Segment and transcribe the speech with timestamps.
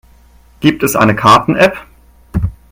[0.61, 1.77] Gibt es eine Karten-App?